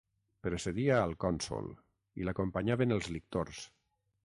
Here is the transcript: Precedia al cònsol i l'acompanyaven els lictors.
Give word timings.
Precedia 0.45 0.95
al 1.01 1.13
cònsol 1.25 1.69
i 2.23 2.27
l'acompanyaven 2.29 2.99
els 2.99 3.13
lictors. 3.19 3.65